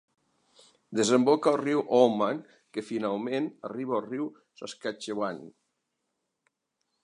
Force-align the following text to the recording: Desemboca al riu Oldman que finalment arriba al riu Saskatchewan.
Desemboca 0.99 1.51
al 1.51 1.57
riu 1.61 1.83
Oldman 1.97 2.41
que 2.77 2.85
finalment 2.87 3.51
arriba 3.71 3.97
al 4.01 4.03
riu 4.09 4.27
Saskatchewan. 4.63 5.41